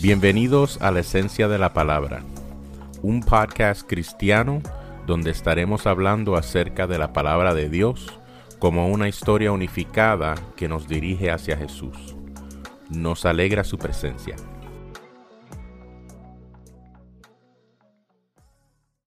[0.00, 2.24] Bienvenidos a la Esencia de la Palabra,
[3.02, 4.60] un podcast cristiano
[5.06, 8.18] donde estaremos hablando acerca de la palabra de Dios
[8.58, 12.16] como una historia unificada que nos dirige hacia Jesús.
[12.90, 14.34] Nos alegra su presencia.